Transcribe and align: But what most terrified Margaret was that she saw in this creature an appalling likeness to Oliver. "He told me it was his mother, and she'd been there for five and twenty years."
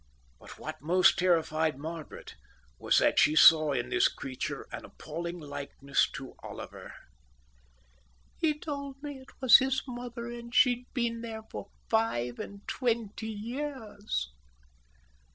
But 0.39 0.57
what 0.57 0.81
most 0.81 1.19
terrified 1.19 1.77
Margaret 1.77 2.33
was 2.79 2.97
that 2.97 3.19
she 3.19 3.35
saw 3.35 3.71
in 3.71 3.89
this 3.89 4.07
creature 4.07 4.65
an 4.71 4.83
appalling 4.83 5.39
likeness 5.39 6.09
to 6.13 6.33
Oliver. 6.41 6.91
"He 8.39 8.57
told 8.57 8.95
me 9.03 9.19
it 9.19 9.39
was 9.41 9.59
his 9.59 9.83
mother, 9.87 10.25
and 10.31 10.55
she'd 10.55 10.91
been 10.95 11.21
there 11.21 11.43
for 11.51 11.69
five 11.87 12.39
and 12.39 12.67
twenty 12.67 13.29
years." 13.29 14.31